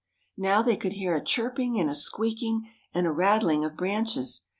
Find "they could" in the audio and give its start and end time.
0.63-0.93